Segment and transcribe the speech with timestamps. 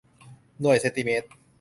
[0.61, 1.27] หน่วยเซนติเมตร